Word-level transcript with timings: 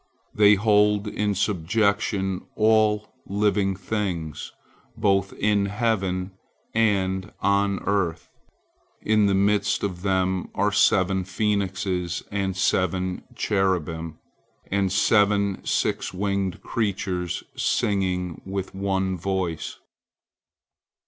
They 0.33 0.55
hold 0.55 1.07
in 1.07 1.35
subjection 1.35 2.47
all 2.55 3.13
living 3.27 3.75
things, 3.75 4.51
both 4.97 5.31
in 5.33 5.67
heaven 5.67 6.31
and 6.73 7.31
on 7.39 7.77
earth. 7.83 8.27
In 9.03 9.27
the 9.27 9.35
midst 9.35 9.83
of 9.83 10.01
them 10.01 10.49
are 10.55 10.71
seven 10.71 11.23
phoenixes, 11.23 12.23
and 12.31 12.57
seven 12.57 13.21
cherubim, 13.35 14.17
and 14.71 14.91
seven 14.91 15.63
six 15.63 16.11
winged 16.15 16.63
creatures, 16.63 17.43
singing 17.55 18.41
with 18.43 18.73
one 18.73 19.15
voice. 19.19 19.77